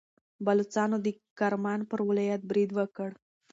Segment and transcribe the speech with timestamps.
[0.45, 1.07] بلوڅانو د
[1.39, 3.09] کرمان پر ولایت برید وکړ.